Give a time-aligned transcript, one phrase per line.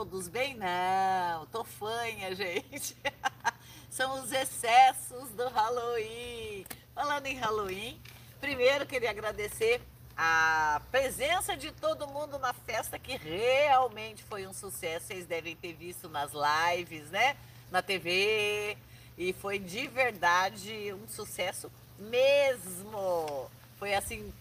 [0.00, 0.56] todos bem?
[0.56, 2.96] Não, tô fanha, gente.
[3.90, 6.64] São os excessos do Halloween.
[6.94, 8.00] Falando em Halloween,
[8.40, 9.78] primeiro queria agradecer
[10.16, 15.08] a presença de todo mundo na festa, que realmente foi um sucesso.
[15.08, 17.36] Vocês devem ter visto nas lives, né?
[17.70, 18.78] Na TV.
[19.18, 23.50] E foi de verdade um sucesso mesmo.
[23.78, 24.32] Foi assim,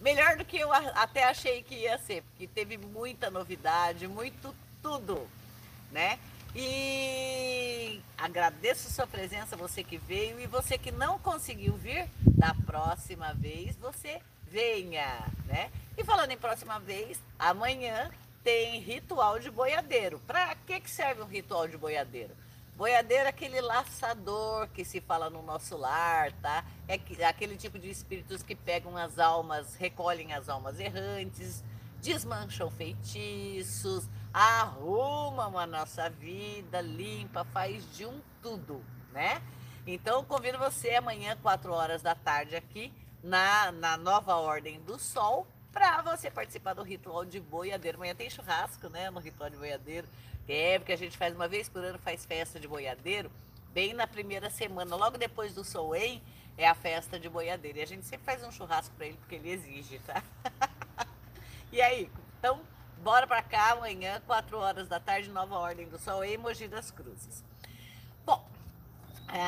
[0.00, 4.52] melhor do que eu até achei que ia ser, porque teve muita novidade, muito
[4.84, 5.26] tudo,
[5.90, 6.18] né?
[6.54, 13.32] E agradeço sua presença, você que veio e você que não conseguiu vir, da próxima
[13.32, 15.72] vez você venha, né?
[15.96, 18.10] E falando em próxima vez, amanhã
[18.44, 20.20] tem ritual de boiadeiro.
[20.26, 22.34] Para que, que serve um ritual de boiadeiro?
[22.76, 26.62] Boiadeiro é aquele laçador que se fala no nosso lar, tá?
[26.86, 31.64] É aquele tipo de espíritos que pegam as almas, recolhem as almas errantes,
[32.02, 39.40] desmancham feitiços, arrumam a nossa vida, limpa, faz de um tudo, né?
[39.86, 45.46] Então convido você amanhã, 4 horas da tarde, aqui na, na nova Ordem do Sol,
[45.72, 47.96] para você participar do ritual de boiadeiro.
[47.96, 49.08] Amanhã tem churrasco, né?
[49.08, 50.08] No ritual de boiadeiro.
[50.48, 53.30] É, porque a gente faz uma vez por ano, faz festa de boiadeiro,
[53.72, 56.22] bem na primeira semana, logo depois do Soen,
[56.58, 57.78] é a festa de boiadeiro.
[57.78, 60.22] E a gente sempre faz um churrasco para ele, porque ele exige, tá?
[61.72, 62.60] e aí, então
[63.04, 66.90] Bora para cá amanhã, 4 horas da tarde, nova ordem do sol em Mogi das
[66.90, 67.44] Cruzes.
[68.24, 68.42] Bom,
[69.28, 69.38] é,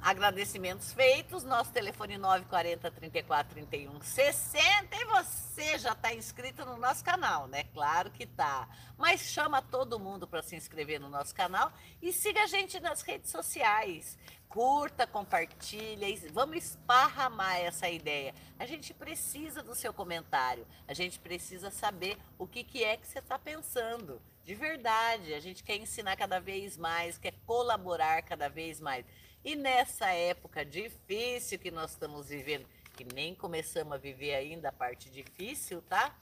[0.00, 7.02] agradecimentos feitos, nosso telefone 940 34 31 60 e você já está inscrito no nosso
[7.02, 7.64] canal, né?
[7.74, 8.68] Claro que tá.
[8.96, 13.02] Mas chama todo mundo para se inscrever no nosso canal e siga a gente nas
[13.02, 14.16] redes sociais
[14.52, 18.34] curta, compartilha, vamos esparramar essa ideia.
[18.58, 23.06] A gente precisa do seu comentário, a gente precisa saber o que, que é que
[23.06, 24.20] você está pensando.
[24.44, 29.06] De verdade, a gente quer ensinar cada vez mais, quer colaborar cada vez mais.
[29.42, 34.72] E nessa época difícil que nós estamos vivendo, que nem começamos a viver ainda a
[34.72, 36.14] parte difícil, tá?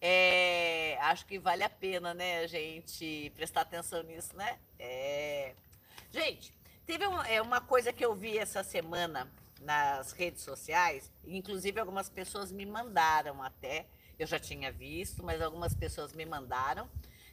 [0.00, 4.58] É, acho que vale a pena, né, a gente prestar atenção nisso, né?
[4.78, 5.54] É...
[6.10, 6.52] Gente,
[6.86, 9.26] Teve uma, é, uma coisa que eu vi essa semana
[9.62, 13.86] nas redes sociais, inclusive algumas pessoas me mandaram até,
[14.18, 16.88] eu já tinha visto, mas algumas pessoas me mandaram,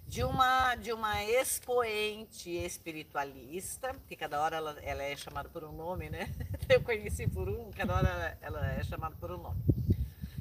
[0.07, 5.71] de uma, de uma expoente espiritualista, que cada hora ela, ela é chamada por um
[5.73, 6.29] nome, né?
[6.69, 9.61] Eu conheci por um, cada hora ela é chamada por um nome.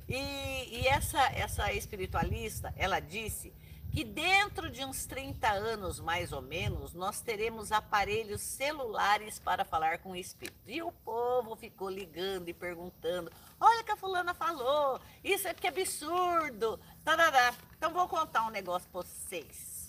[0.09, 3.53] E, e essa, essa espiritualista, ela disse
[3.93, 9.99] que dentro de uns 30 anos, mais ou menos, nós teremos aparelhos celulares para falar
[9.99, 10.59] com o espírito.
[10.67, 13.31] E o povo ficou ligando e perguntando:
[13.61, 16.78] olha que a fulana falou, isso é que absurdo.
[17.05, 17.53] Tarará.
[17.77, 19.81] Então vou contar um negócio para vocês.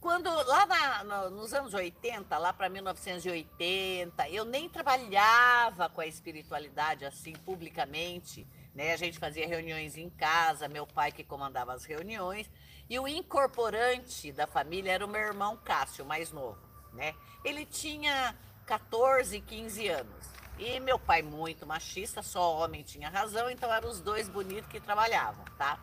[0.00, 6.06] Quando lá na, no, nos anos 80, lá para 1980, eu nem trabalhava com a
[6.06, 8.46] espiritualidade assim publicamente.
[8.74, 8.92] Né?
[8.92, 12.48] A gente fazia reuniões em casa, meu pai que comandava as reuniões.
[12.88, 16.58] E o incorporante da família era o meu irmão Cássio, mais novo,
[16.92, 17.14] né?
[17.44, 20.26] Ele tinha 14, 15 anos.
[20.58, 24.80] E meu pai, muito machista, só homem tinha razão, então eram os dois bonitos que
[24.80, 25.78] trabalhavam, tá?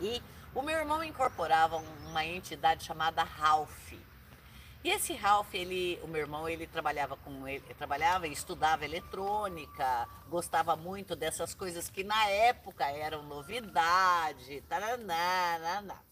[0.00, 0.22] E
[0.54, 3.92] o meu irmão incorporava uma entidade chamada Ralph.
[4.84, 10.08] E esse Ralph, ele, o meu irmão, ele trabalhava com ele, trabalhava e estudava eletrônica,
[10.28, 16.02] gostava muito dessas coisas que na época eram novidade, taraná, taraná.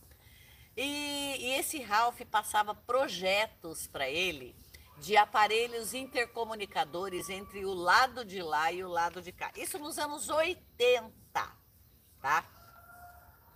[0.76, 4.54] E, e esse Ralph passava projetos para ele
[4.98, 9.52] de aparelhos intercomunicadores entre o lado de lá e o lado de cá.
[9.56, 11.12] Isso nos anos 80,
[12.20, 12.44] tá?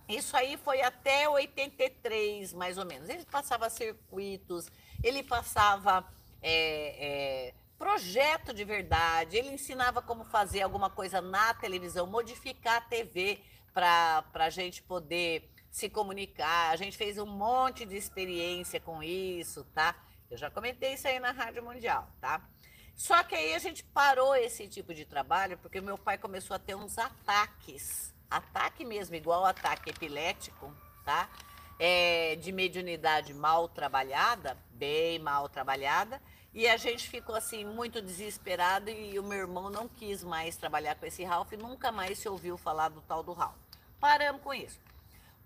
[0.07, 3.07] Isso aí foi até 83, mais ou menos.
[3.07, 4.69] Ele passava circuitos,
[5.03, 6.05] ele passava
[6.41, 12.81] é, é, projeto de verdade, ele ensinava como fazer alguma coisa na televisão, modificar a
[12.81, 13.39] TV
[13.73, 16.71] para a gente poder se comunicar.
[16.71, 19.95] A gente fez um monte de experiência com isso, tá?
[20.29, 22.41] Eu já comentei isso aí na Rádio Mundial, tá?
[22.95, 26.59] Só que aí a gente parou esse tipo de trabalho porque meu pai começou a
[26.59, 28.13] ter uns ataques.
[28.29, 30.73] Ataque mesmo, igual ataque epilético,
[31.03, 31.29] tá?
[31.79, 36.21] É, de mediunidade mal trabalhada, bem mal trabalhada,
[36.53, 40.95] e a gente ficou assim muito desesperado e o meu irmão não quis mais trabalhar
[40.95, 43.55] com esse Ralph, nunca mais se ouviu falar do tal do Ralph.
[43.99, 44.77] Paramos com isso.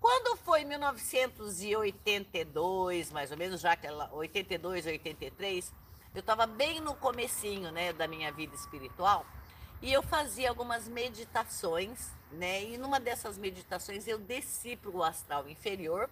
[0.00, 5.72] Quando foi 1982, mais ou menos, já que ela 82, 83,
[6.14, 9.26] eu estava bem no comecinho, né, da minha vida espiritual,
[9.82, 12.64] e eu fazia algumas meditações, né?
[12.64, 16.08] E numa dessas meditações eu desci para o astral inferior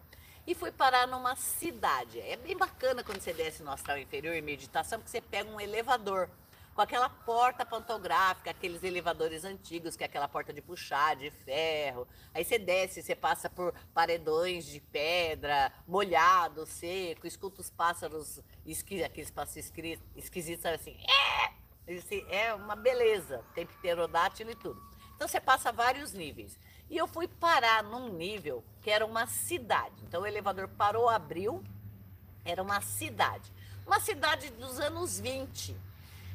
[0.46, 2.20] e fui parar numa cidade.
[2.20, 5.60] É bem bacana quando você desce no astral inferior em meditação, porque você pega um
[5.60, 6.28] elevador
[6.74, 12.06] com aquela porta pantográfica, aqueles elevadores antigos, que é aquela porta de puxar, de ferro.
[12.34, 19.04] Aí você desce, você passa por paredões de pedra, molhado, seco, escuta os pássaros, esqui,
[19.04, 19.72] aqueles pássaros
[20.16, 20.96] esquisitos, assim?
[21.02, 21.43] É!
[22.28, 24.82] É uma beleza, tem pterodátilo e tudo.
[25.14, 26.58] Então você passa vários níveis.
[26.90, 29.94] E eu fui parar num nível que era uma cidade.
[30.06, 31.62] Então o elevador parou, abriu,
[32.44, 33.52] era uma cidade.
[33.86, 35.76] Uma cidade dos anos 20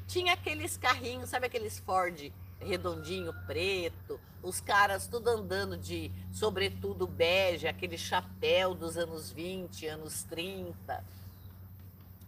[0.08, 7.68] tinha aqueles carrinhos, sabe aqueles Ford redondinho preto, os caras tudo andando de sobretudo bege,
[7.68, 11.04] aquele chapéu dos anos 20, anos 30.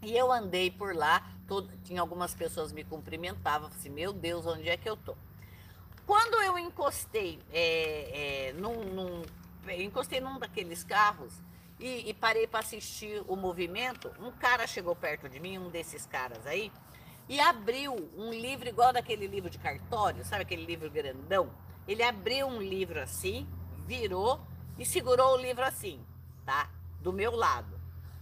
[0.02, 4.68] E eu andei por lá, todo, tinha algumas pessoas me cumprimentavam, assim, meu Deus, onde
[4.68, 5.16] é que eu tô?
[6.08, 9.22] Quando eu encostei é, é, num, num,
[9.78, 11.34] encostei num daqueles carros
[11.80, 16.06] e, e parei para assistir o movimento, um cara chegou perto de mim, um desses
[16.06, 16.72] caras aí,
[17.30, 21.52] e abriu um livro igual daquele livro de cartório, sabe aquele livro grandão?
[21.88, 23.48] Ele abriu um livro assim,
[23.86, 24.42] virou
[24.78, 26.04] e segurou o livro assim,
[26.44, 26.70] tá?
[27.00, 27.81] Do meu lado.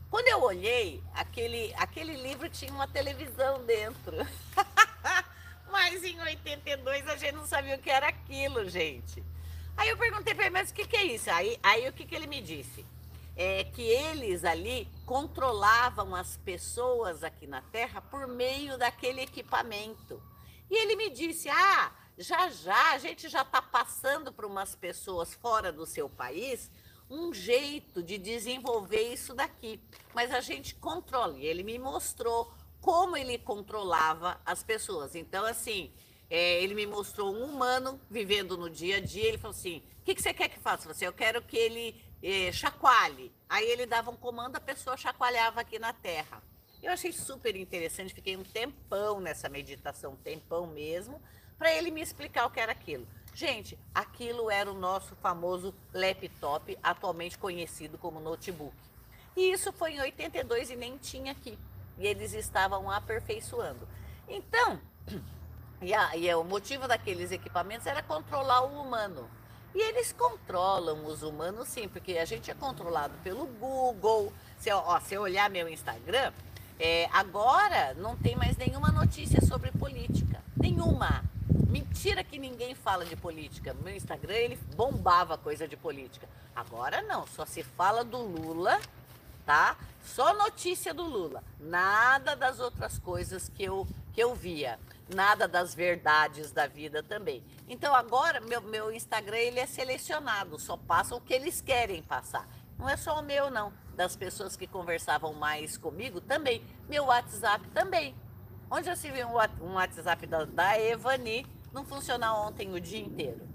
[0.09, 4.15] Quando eu olhei, aquele, aquele livro tinha uma televisão dentro.
[5.71, 9.23] mas em 82 a gente não sabia o que era aquilo, gente.
[9.77, 11.29] Aí eu perguntei para ele, mas o que, que é isso?
[11.29, 12.85] Aí, aí o que, que ele me disse?
[13.39, 20.21] é, que eles ali controlavam as pessoas aqui na Terra por meio daquele equipamento.
[20.69, 25.33] E ele me disse: Ah, já já a gente já está passando para umas pessoas
[25.35, 26.69] fora do seu país
[27.09, 29.81] um jeito de desenvolver isso daqui.
[30.13, 31.37] Mas a gente controla.
[31.37, 35.15] E ele me mostrou como ele controlava as pessoas.
[35.15, 35.91] Então, assim,
[36.29, 39.27] é, ele me mostrou um humano vivendo no dia a dia.
[39.27, 40.93] Ele falou assim: o que, que você quer que faça?
[40.93, 43.31] Você, eu quero que ele é, chacoalhe.
[43.47, 46.41] Aí ele dava um comando, a pessoa chacoalhava aqui na terra.
[46.81, 51.21] Eu achei super interessante, fiquei um tempão nessa meditação, um tempão mesmo,
[51.57, 53.05] para ele me explicar o que era aquilo.
[53.33, 58.75] Gente, aquilo era o nosso famoso laptop, atualmente conhecido como notebook.
[59.35, 61.57] E isso foi em 82 e nem tinha aqui.
[61.97, 63.87] E eles estavam aperfeiçoando.
[64.27, 64.79] Então,
[65.81, 69.29] e, a, e o motivo daqueles equipamentos era controlar o humano.
[69.73, 74.33] E eles controlam os humanos sim, porque a gente é controlado pelo Google.
[74.57, 76.33] Se, ó, se eu olhar meu Instagram,
[76.79, 80.41] é, agora não tem mais nenhuma notícia sobre política.
[80.57, 81.23] Nenhuma.
[81.69, 83.75] Mentira que ninguém fala de política.
[83.83, 86.27] Meu Instagram ele bombava coisa de política.
[86.55, 88.79] Agora não, só se fala do Lula,
[89.45, 89.77] tá?
[90.03, 91.43] Só notícia do Lula.
[91.59, 94.79] Nada das outras coisas que eu, que eu via
[95.13, 97.43] nada das verdades da vida também.
[97.67, 102.47] Então agora meu, meu Instagram ele é selecionado, só passa o que eles querem passar.
[102.79, 106.63] Não é só o meu não, das pessoas que conversavam mais comigo também.
[106.87, 108.15] Meu WhatsApp também.
[108.71, 113.47] Onde eu se vi um WhatsApp da, da Evani não funcionar ontem o dia inteiro.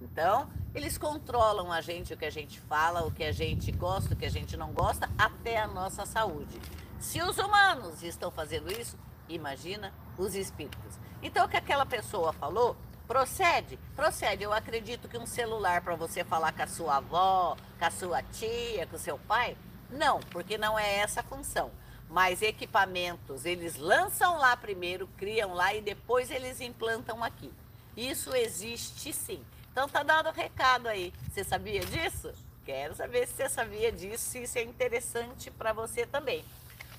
[0.00, 4.14] Então, eles controlam a gente, o que a gente fala, o que a gente gosta,
[4.14, 6.60] o que a gente não gosta, até a nossa saúde.
[6.98, 8.98] Se os humanos estão fazendo isso,
[9.28, 10.98] imagina os espíritos.
[11.22, 13.78] Então, o que aquela pessoa falou, procede?
[13.94, 14.42] Procede.
[14.42, 18.22] Eu acredito que um celular para você falar com a sua avó, com a sua
[18.22, 19.56] tia, com o seu pai,
[19.90, 21.70] não, porque não é essa a função.
[22.14, 27.52] Mas equipamentos, eles lançam lá primeiro, criam lá e depois eles implantam aqui.
[27.96, 29.44] Isso existe sim.
[29.72, 31.12] Então tá dado o recado aí.
[31.28, 32.32] Você sabia disso?
[32.64, 36.44] Quero saber se você sabia disso, se isso é interessante para você também.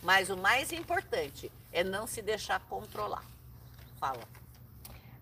[0.04, 3.24] Mas o mais importante é não se deixar controlar.
[3.98, 4.45] Fala.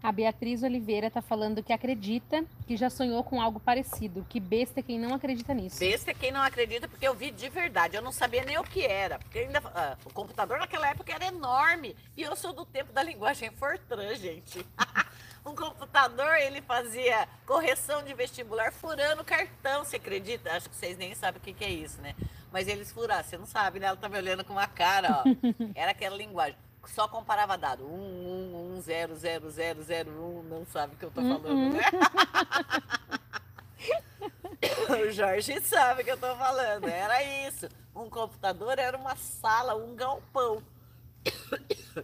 [0.04, 4.26] A Beatriz Oliveira está falando que acredita que já sonhou com algo parecido.
[4.28, 5.80] Que besta quem não acredita nisso.
[5.80, 7.96] Besta é quem não acredita, porque eu vi de verdade.
[7.96, 9.18] Eu não sabia nem o que era.
[9.18, 11.96] Porque ainda, ah, o computador naquela época era enorme.
[12.18, 14.66] E eu sou do tempo da linguagem Fortran, gente.
[15.46, 20.52] um computador, ele fazia correção de vestibular furando cartão, você acredita?
[20.52, 22.14] Acho que vocês nem sabem o que, que é isso, né?
[22.52, 23.88] Mas eles furaram, você não sabe, né?
[23.88, 25.24] Ela tá me olhando com uma cara, ó.
[25.74, 26.58] Era aquela linguagem.
[26.88, 27.86] Só comparava dado.
[27.86, 28.23] 1,
[28.84, 30.44] 1, 1, 0, 0, 0, 0, 1.
[30.44, 31.74] Não sabe o que eu tô falando, uhum.
[31.74, 31.84] né?
[34.90, 36.88] o Jorge sabe o que eu tô falando.
[36.88, 37.70] Era isso.
[37.96, 40.64] Um computador era uma sala, um galpão.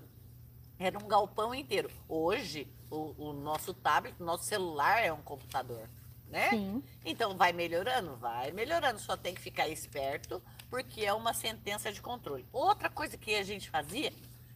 [0.81, 1.91] Era um galpão inteiro.
[2.07, 5.89] Hoje, o, o nosso tablet, o nosso celular é um computador
[6.29, 6.50] né?
[6.51, 6.83] Sim.
[7.03, 12.01] Então vai melhorando, vai melhorando, só tem que ficar esperto, porque é uma sentença de
[12.01, 12.45] controle.
[12.53, 14.13] Outra coisa que a gente fazia,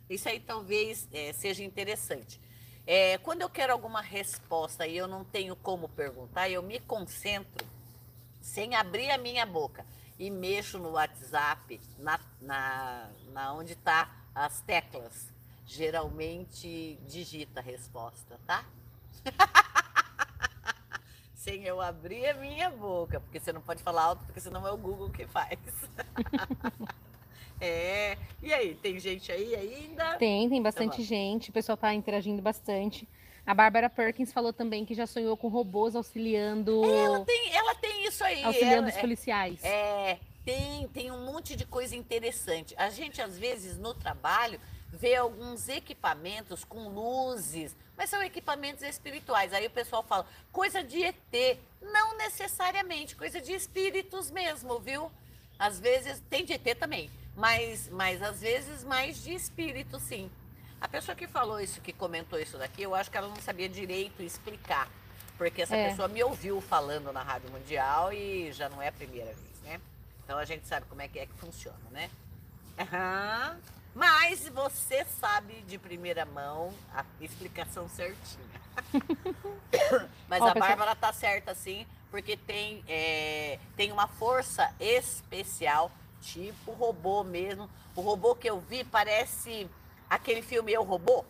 [0.09, 2.39] isso aí talvez é, seja interessante.
[2.85, 7.65] É, quando eu quero alguma resposta e eu não tenho como perguntar, eu me concentro
[8.41, 9.85] sem abrir a minha boca.
[10.19, 15.31] e mexo no WhatsApp, na, na, na onde tá as teclas,
[15.65, 18.63] geralmente digita a resposta, tá?
[21.33, 24.71] Sem eu abrir a minha boca, porque você não pode falar alto, porque senão é
[24.71, 25.59] o Google que faz.
[27.59, 28.17] é.
[28.41, 30.17] E aí, tem gente aí ainda?
[30.17, 31.49] Tem, tem bastante então, gente.
[31.49, 33.07] O pessoal tá interagindo bastante.
[33.45, 36.83] A Bárbara Perkins falou também que já sonhou com robôs auxiliando.
[36.85, 38.43] Ela tem, ela tem isso aí.
[38.43, 39.63] Auxiliando ela, os policiais.
[39.63, 42.73] É, é, tem, tem um monte de coisa interessante.
[42.77, 49.53] A gente, às vezes, no trabalho, vê alguns equipamentos com luzes, mas são equipamentos espirituais.
[49.53, 51.57] Aí o pessoal fala, coisa de ET.
[51.81, 55.11] Não necessariamente, coisa de espíritos mesmo, viu?
[55.59, 60.29] Às vezes, tem de ET também, mas, mas às vezes mais de espírito, sim.
[60.79, 63.69] A pessoa que falou isso, que comentou isso daqui, eu acho que ela não sabia
[63.69, 64.89] direito explicar.
[65.37, 65.89] Porque essa é.
[65.89, 69.81] pessoa me ouviu falando na Rádio Mundial e já não é a primeira vez, né?
[70.23, 72.09] Então a gente sabe como é que é que funciona, né?
[72.77, 73.59] Uhum.
[73.95, 78.61] Mas você sabe de primeira mão a explicação certinha.
[80.27, 85.91] Mas a Bárbara tá certa, sim, porque tem, é, tem uma força especial,
[86.23, 87.69] tipo robô mesmo.
[87.95, 89.69] O robô que eu vi parece
[90.09, 91.25] aquele filme Eu Robô,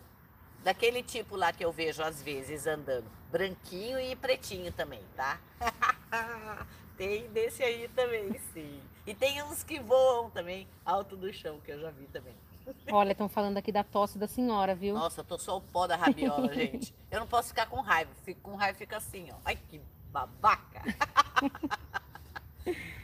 [0.62, 5.38] daquele tipo lá que eu vejo às vezes andando, branquinho e pretinho também, tá?
[6.96, 8.80] tem desse aí também, sim.
[9.06, 12.34] E tem uns que voam também, alto do chão, que eu já vi também.
[12.90, 14.94] Olha, estão falando aqui da tosse da senhora, viu?
[14.94, 16.94] Nossa, eu tô só o pó da rabiola, gente.
[17.10, 18.10] Eu não posso ficar com raiva.
[18.24, 19.36] Fico com raiva fica assim, ó.
[19.44, 19.78] Ai, que
[20.10, 20.82] babaca.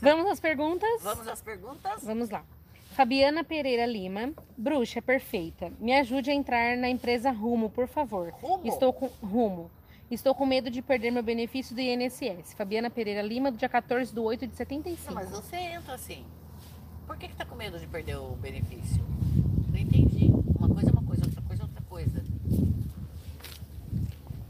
[0.00, 1.02] Vamos às perguntas?
[1.02, 2.02] Vamos às perguntas?
[2.02, 2.44] Vamos lá.
[2.92, 5.72] Fabiana Pereira Lima, bruxa perfeita.
[5.78, 8.30] Me ajude a entrar na empresa Rumo, por favor.
[8.40, 8.66] Rumo?
[8.66, 9.70] Estou com Rumo.
[10.10, 12.54] Estou com medo de perder meu benefício do INSS.
[12.56, 15.06] Fabiana Pereira Lima, do dia 14 de 8 de 75.
[15.06, 16.24] Não, mas você entra assim.
[17.06, 19.04] Por que, que tá com medo de perder o benefício?
[19.70, 20.32] Não entendi.
[20.58, 22.24] Uma coisa é uma coisa, outra coisa é outra coisa.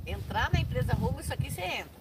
[0.06, 1.97] Entrar na empresa Rumo, isso aqui você entra.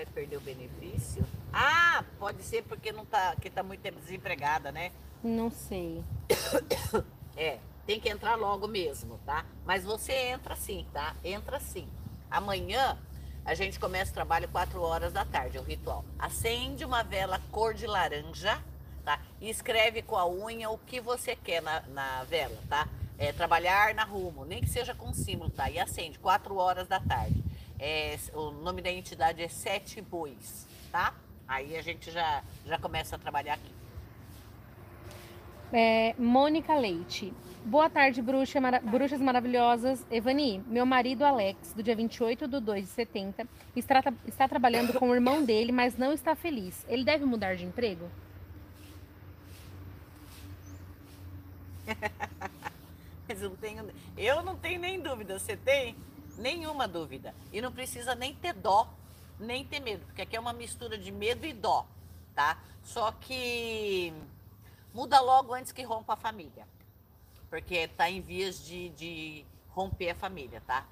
[0.00, 1.22] Vai perder o benefício?
[1.52, 4.92] Ah, pode ser porque não tá, que tá muito tempo desempregada, né?
[5.22, 6.02] Não sei.
[7.36, 9.44] É, tem que entrar logo mesmo, tá?
[9.64, 11.14] Mas você entra sim, tá?
[11.22, 11.86] Entra sim.
[12.30, 12.98] Amanhã
[13.44, 16.04] a gente começa o trabalho 4 horas da tarde, o ritual.
[16.18, 18.58] Acende uma vela cor de laranja,
[19.04, 19.20] tá?
[19.38, 22.88] E escreve com a unha o que você quer na, na vela, tá?
[23.18, 25.70] É, trabalhar na rumo, nem que seja com símbolo, tá?
[25.70, 27.49] E acende 4 horas da tarde.
[27.82, 31.14] É, o nome da entidade é Sete Bois, tá?
[31.48, 33.74] Aí a gente já, já começa a trabalhar aqui.
[35.72, 37.32] É, Mônica Leite.
[37.64, 40.04] Boa tarde, bruxa, mara, bruxas maravilhosas.
[40.10, 45.08] Evani, meu marido Alex, do dia 28 de 2 de 70, está, está trabalhando com
[45.08, 46.84] o irmão dele, mas não está feliz.
[46.86, 48.10] Ele deve mudar de emprego?
[53.26, 55.38] mas eu, não tenho, eu não tenho nem dúvida.
[55.38, 55.96] Você tem?
[56.40, 57.34] Nenhuma dúvida.
[57.52, 58.88] E não precisa nem ter dó,
[59.38, 61.86] nem ter medo, porque aqui é uma mistura de medo e dó,
[62.34, 62.58] tá?
[62.82, 64.10] Só que
[64.94, 66.66] muda logo antes que rompa a família.
[67.50, 70.86] Porque está em vias de, de romper a família, tá?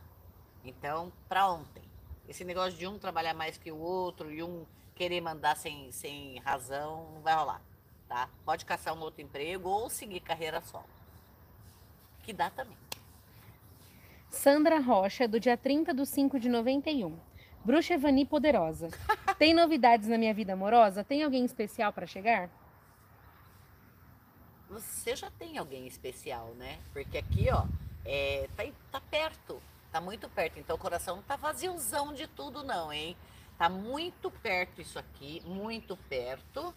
[0.62, 1.82] Então, para ontem.
[2.28, 6.38] Esse negócio de um trabalhar mais que o outro e um querer mandar sem, sem
[6.40, 7.62] razão, não vai rolar,
[8.06, 8.28] tá?
[8.44, 10.84] Pode caçar um outro emprego ou seguir carreira solo.
[12.22, 12.76] Que dá também.
[14.48, 17.14] Sandra Rocha, do dia 30 de 5 de 91.
[17.62, 18.88] Bruxa Evani Poderosa.
[19.38, 21.04] Tem novidades na minha vida amorosa?
[21.04, 22.48] Tem alguém especial para chegar?
[24.70, 26.78] você já tem alguém especial, né?
[26.94, 27.66] Porque aqui, ó,
[28.06, 29.62] é, tá, tá perto,
[29.92, 30.58] tá muito perto.
[30.58, 33.14] Então o coração não tá vaziozão de tudo, não, hein?
[33.58, 36.74] Tá muito perto isso aqui, muito perto.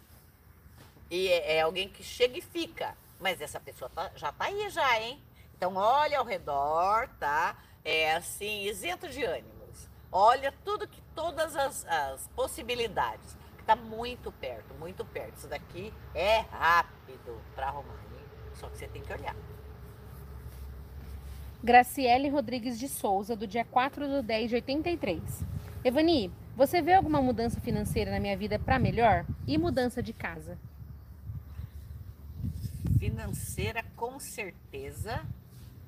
[1.10, 2.94] E é, é alguém que chega e fica.
[3.18, 5.18] Mas essa pessoa tá, já tá aí já, hein?
[5.62, 7.56] Então olha ao redor, tá?
[7.84, 9.88] É assim, isento de ânimos.
[10.10, 13.36] Olha tudo que, todas as, as possibilidades.
[13.60, 15.36] Está muito perto, muito perto.
[15.36, 18.26] Isso daqui é rápido para arrumar, hein?
[18.54, 19.36] só que você tem que olhar.
[21.62, 25.44] Graciele Rodrigues de Souza, do dia 4 do 10 de 83.
[25.84, 29.24] Evani, você vê alguma mudança financeira na minha vida para melhor?
[29.46, 30.58] E mudança de casa?
[32.98, 35.24] Financeira, com certeza.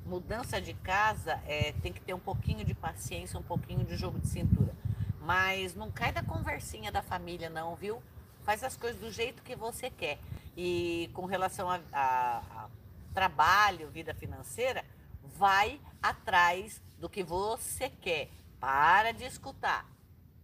[0.04, 4.18] Mudança de casa é, tem que ter um pouquinho de paciência, um pouquinho de jogo
[4.18, 4.74] de cintura.
[5.20, 8.02] Mas não cai da conversinha da família, não, viu?
[8.42, 10.18] Faz as coisas do jeito que você quer.
[10.56, 12.68] E com relação a, a, a
[13.14, 14.84] trabalho, vida financeira,
[15.22, 18.28] vai atrás do que você quer.
[18.60, 19.86] Para de escutar.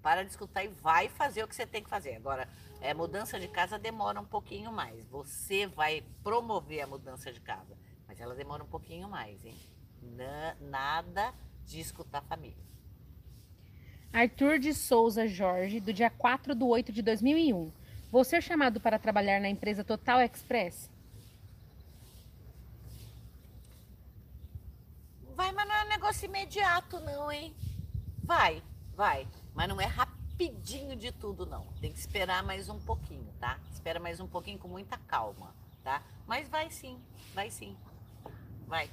[0.02, 2.16] Para de escutar e vai fazer o que você tem que fazer.
[2.16, 2.48] Agora,
[2.82, 5.06] É, mudança de casa demora um pouquinho mais.
[5.10, 7.76] Você vai promover a mudança de casa,
[8.20, 9.56] mas ela demora um pouquinho mais, hein?
[10.02, 11.32] Na, nada
[11.64, 12.62] de escutar a família.
[14.12, 17.72] Arthur de Souza Jorge, do dia 4 de 8 de 2001.
[18.12, 20.90] Vou ser chamado para trabalhar na empresa Total Express?
[25.34, 27.54] Vai, mas não é um negócio imediato, não, hein?
[28.22, 28.62] Vai,
[28.94, 29.26] vai.
[29.54, 31.64] Mas não é rapidinho de tudo, não.
[31.80, 33.58] Tem que esperar mais um pouquinho, tá?
[33.72, 36.02] Espera mais um pouquinho com muita calma, tá?
[36.26, 37.00] Mas vai sim,
[37.32, 37.74] vai sim.
[38.70, 38.88] Vai.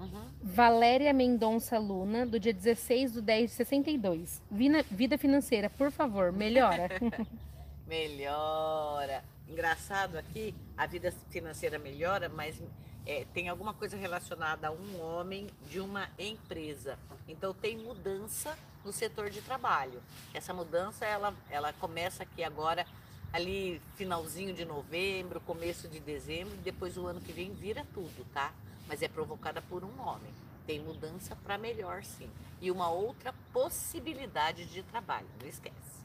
[0.00, 0.24] Uhum.
[0.42, 4.42] Valéria Mendonça Luna, do dia 16 do 10 de 62.
[4.50, 6.88] Vida, vida financeira, por favor, melhora.
[7.86, 9.22] melhora.
[9.46, 12.58] Engraçado aqui, a vida financeira melhora, mas
[13.06, 16.98] é, tem alguma coisa relacionada a um homem de uma empresa.
[17.28, 20.02] Então tem mudança no setor de trabalho.
[20.32, 22.86] Essa mudança ela, ela começa aqui agora
[23.32, 28.52] ali finalzinho de novembro, começo de dezembro, depois o ano que vem vira tudo, tá?
[28.86, 30.30] Mas é provocada por um homem.
[30.66, 32.28] Tem mudança para melhor, sim.
[32.60, 36.02] E uma outra possibilidade de trabalho, não esquece.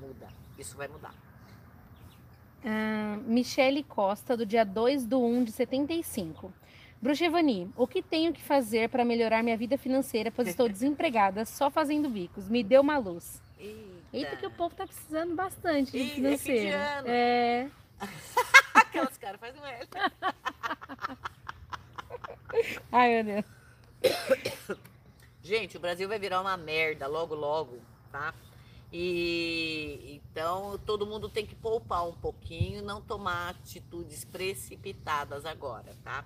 [0.00, 0.28] Muda,
[0.58, 1.14] isso vai mudar.
[2.62, 6.52] Uh, Michele Costa, do dia 2 do 1 de 75.
[7.00, 11.70] Bruxevani, o que tenho que fazer para melhorar minha vida financeira, pois estou desempregada, só
[11.70, 12.48] fazendo bicos?
[12.48, 13.40] Me deu uma luz.
[14.12, 16.76] Eita, Eita que o povo tá precisando bastante de Eita, financeiro.
[17.06, 17.70] É.
[18.74, 19.88] Aquelas caras fazem L.
[22.90, 23.44] Ai, meu Deus.
[25.42, 27.78] Gente, o Brasil vai virar uma merda logo, logo,
[28.10, 28.34] tá?
[28.92, 36.24] E então todo mundo tem que poupar um pouquinho, não tomar atitudes precipitadas agora, tá?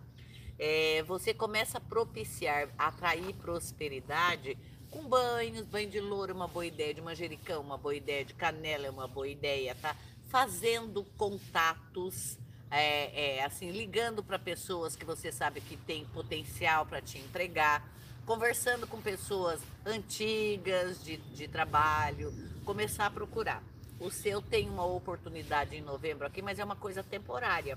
[0.58, 4.56] É, você começa a propiciar, atrair prosperidade
[4.94, 8.32] com banhos, banho de louro é uma boa ideia, de manjericão uma boa ideia, de
[8.32, 9.96] canela é uma boa ideia, tá?
[10.28, 12.38] Fazendo contatos,
[12.70, 17.84] é, é, assim, ligando para pessoas que você sabe que tem potencial para te empregar,
[18.24, 22.32] conversando com pessoas antigas de, de trabalho,
[22.64, 23.64] começar a procurar.
[23.98, 27.76] O seu tem uma oportunidade em novembro aqui, mas é uma coisa temporária,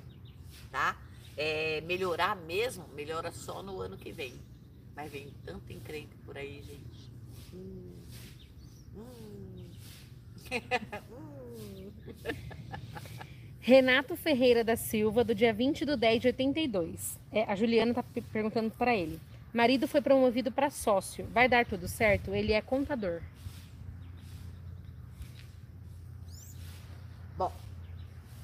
[0.72, 0.96] tá?
[1.36, 4.40] É, melhorar mesmo, melhora só no ano que vem.
[4.96, 6.97] Mas vem tanto encrenque por aí, gente.
[13.60, 17.20] Renato Ferreira da Silva, do dia 20 de 10 de 82.
[17.32, 19.20] É, a Juliana está perguntando para ele.
[19.54, 21.26] Marido foi promovido para sócio.
[21.34, 22.34] Vai dar tudo certo?
[22.34, 23.22] Ele é contador.
[27.38, 27.52] Bom,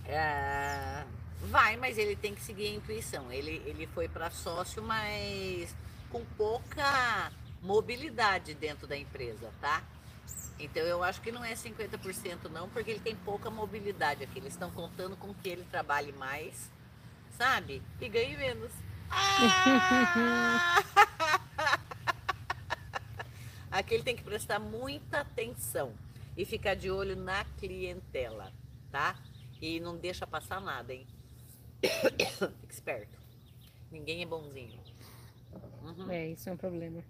[0.05, 1.05] é,
[1.43, 3.31] vai, mas ele tem que seguir a intuição.
[3.31, 5.73] Ele, ele foi para sócio, mas
[6.09, 7.31] com pouca
[7.63, 9.81] mobilidade dentro da empresa, tá?
[10.59, 14.37] Então eu acho que não é 50% não, porque ele tem pouca mobilidade aqui.
[14.37, 16.69] Eles estão contando com que ele trabalhe mais,
[17.31, 17.81] sabe?
[17.99, 18.71] E ganhe menos.
[19.09, 20.83] Ah!
[23.71, 25.95] Aqui ele tem que prestar muita atenção
[26.37, 28.53] e ficar de olho na clientela,
[28.91, 29.15] tá?
[29.59, 31.07] E não deixa passar nada, hein?
[31.81, 32.27] Fique
[32.69, 33.17] esperto.
[33.91, 34.79] Ninguém é bonzinho.
[35.81, 36.11] Uhum.
[36.11, 37.03] É, isso é um problema.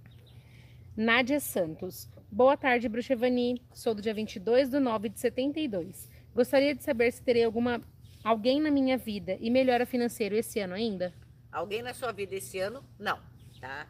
[0.96, 2.08] Nádia Santos.
[2.32, 3.60] Boa tarde, Bruxevani.
[3.74, 6.08] Sou do dia 22 de 9 de 72.
[6.36, 7.82] Gostaria de saber se terei alguma
[8.24, 11.12] alguém na minha vida e melhora financeiro esse ano ainda?
[11.52, 12.86] Alguém na sua vida esse ano?
[13.00, 13.20] Não,
[13.60, 13.88] tá?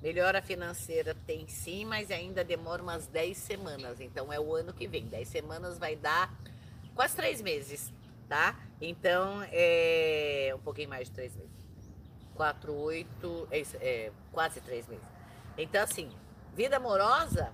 [0.00, 4.00] Melhora financeira tem sim, mas ainda demora umas 10 semanas.
[4.00, 5.08] Então é o ano que vem.
[5.08, 6.32] 10 semanas vai dar
[6.94, 7.92] quase 3 meses,
[8.28, 8.56] tá?
[8.80, 11.66] Então é um pouquinho mais de 3 meses.
[12.36, 15.15] 4, 8, é, é, quase 3 meses.
[15.58, 16.10] Então, assim,
[16.54, 17.50] vida amorosa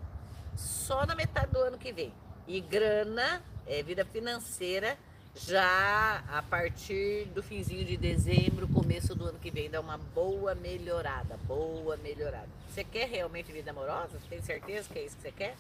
[0.57, 2.13] só na metade do ano que vem.
[2.47, 4.99] E grana, é, vida financeira
[5.35, 10.55] já a partir do finzinho de dezembro, começo do ano que vem, dá uma boa
[10.55, 12.49] melhorada, boa melhorada.
[12.69, 14.19] Você quer realmente vida amorosa?
[14.29, 15.57] Tem certeza que é isso que você quer?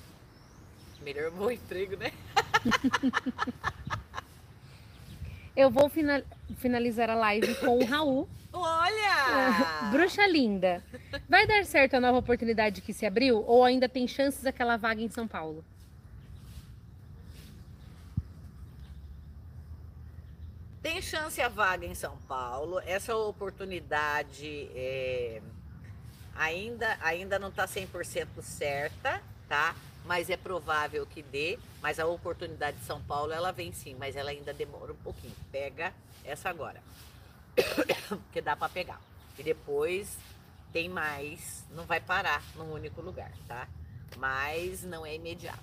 [1.00, 2.12] Melhor bom emprego, né?
[5.55, 5.90] Eu vou
[6.57, 8.28] finalizar a live com o Raul.
[8.52, 9.90] Olha!
[9.90, 10.82] Bruxa linda.
[11.28, 15.00] Vai dar certo a nova oportunidade que se abriu ou ainda tem chances daquela vaga
[15.00, 15.64] em São Paulo?
[20.82, 22.80] Tem chance a vaga em São Paulo.
[22.80, 25.40] Essa oportunidade é,
[26.34, 29.76] ainda, ainda não está 100% certa, tá?
[30.04, 31.56] Mas é provável que dê.
[31.80, 35.34] Mas a oportunidade de São Paulo, ela vem sim, mas ela ainda demora um pouquinho.
[35.52, 36.82] Pega essa agora.
[38.32, 39.00] que dá para pegar.
[39.38, 40.16] E depois
[40.72, 43.68] tem mais, não vai parar num único lugar, tá?
[44.16, 45.60] Mas não é imediata.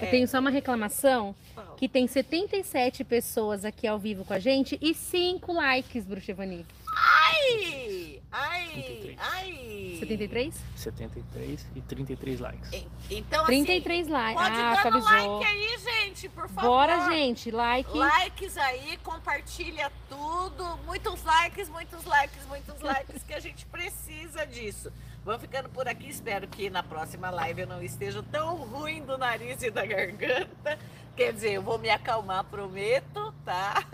[0.00, 0.10] Eu É.
[0.10, 1.76] tenho só uma reclamação Fala.
[1.76, 6.66] que tem 77 pessoas aqui ao vivo com a gente e 5 likes, Bruxa Evani.
[6.96, 8.20] Ai!
[8.32, 8.66] Ai!
[8.68, 9.16] 73.
[9.20, 9.71] Ai!
[10.06, 10.54] 73?
[10.76, 12.72] 73 e 33 likes.
[12.72, 14.42] En- Então, 33 assim, likes.
[14.42, 15.38] pode Ah, dando avisou.
[15.38, 16.62] like aí, gente, por favor.
[16.70, 17.50] Bora, gente.
[17.50, 17.96] Like.
[17.96, 20.76] Likes aí, compartilha tudo.
[20.86, 24.92] Muitos likes, muitos likes, muitos likes, que a gente precisa disso.
[25.24, 26.08] Vamos ficando por aqui.
[26.08, 30.78] Espero que na próxima live eu não esteja tão ruim do nariz e da garganta.
[31.16, 33.84] Quer dizer, eu vou me acalmar, prometo, tá?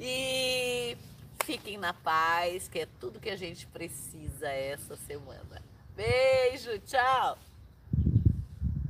[0.00, 0.96] E
[1.44, 5.62] fiquem na paz, que é tudo que a gente precisa essa semana.
[5.94, 7.38] Beijo, tchau!